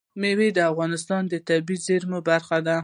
مېوې 0.21 0.49
د 0.53 0.59
افغانستان 0.71 1.21
د 1.27 1.33
طبیعي 1.47 1.77
زیرمو 1.85 2.19
برخه 2.29 2.57
ده. 2.67 2.77